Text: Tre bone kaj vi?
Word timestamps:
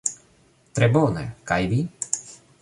Tre 0.79 0.89
bone 0.95 1.27
kaj 1.53 1.61
vi? 1.75 1.79